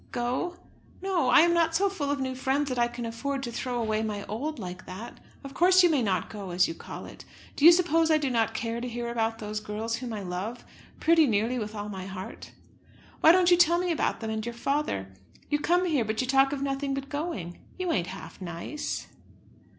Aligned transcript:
"Go? 0.11 0.55
no! 1.03 1.29
I 1.29 1.41
am 1.41 1.53
not 1.53 1.75
so 1.75 1.87
full 1.87 2.09
of 2.09 2.19
new 2.19 2.33
friends 2.33 2.69
that 2.69 2.79
I 2.79 2.87
can 2.87 3.05
afford 3.05 3.43
to 3.43 3.51
throw 3.51 3.79
away 3.79 4.01
my 4.01 4.25
old 4.25 4.57
like 4.57 4.87
that. 4.87 5.19
Of 5.43 5.53
course 5.53 5.83
you 5.83 5.91
may 5.91 6.01
not 6.01 6.27
go, 6.27 6.49
as 6.49 6.67
you 6.67 6.73
call 6.73 7.05
it! 7.05 7.23
Do 7.55 7.65
you 7.65 7.71
suppose 7.71 8.09
I 8.09 8.17
do 8.17 8.31
not 8.31 8.55
care 8.55 8.81
to 8.81 8.89
hear 8.89 9.09
about 9.09 9.37
those 9.37 9.59
girls 9.59 9.97
whom 9.97 10.11
I 10.11 10.23
love, 10.23 10.65
pretty 10.99 11.27
nearly 11.27 11.59
with 11.59 11.75
all 11.75 11.87
my 11.87 12.07
heart? 12.07 12.49
Why 13.19 13.31
don't 13.31 13.51
you 13.51 13.57
tell 13.57 13.77
me 13.77 13.91
about 13.91 14.21
them, 14.21 14.31
and 14.31 14.43
your 14.43 14.53
father? 14.55 15.13
You 15.51 15.59
come 15.59 15.85
here, 15.85 16.03
but 16.03 16.19
you 16.19 16.25
talk 16.25 16.51
of 16.51 16.63
nothing 16.63 16.95
but 16.95 17.07
going. 17.07 17.59
You 17.77 17.91
ain't 17.91 18.07
half 18.07 18.41
nice." 18.41 19.05